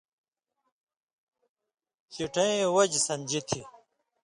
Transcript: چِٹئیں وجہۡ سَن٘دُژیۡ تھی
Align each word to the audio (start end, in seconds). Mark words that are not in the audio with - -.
چِٹئیں 2.13 2.61
وجہۡ 2.75 3.01
سَن٘دُژیۡ 3.07 3.45
تھی 3.49 3.61